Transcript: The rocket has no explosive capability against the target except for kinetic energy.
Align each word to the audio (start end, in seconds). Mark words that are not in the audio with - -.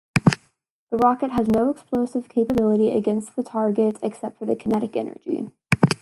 The 0.89 0.97
rocket 0.97 1.29
has 1.29 1.47
no 1.47 1.69
explosive 1.69 2.27
capability 2.27 2.89
against 2.89 3.35
the 3.35 3.43
target 3.43 3.99
except 4.01 4.39
for 4.39 4.55
kinetic 4.55 4.95
energy. 4.95 5.51